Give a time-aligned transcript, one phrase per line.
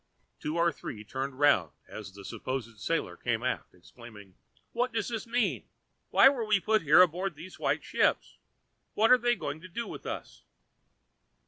[0.39, 4.33] Two or three turned round as the supposed sailor came aft, exclaiming:
[4.71, 5.65] "What does this mean?
[6.09, 8.39] Why are we put here on board these white ships?
[8.95, 10.41] What are they going to do with us?"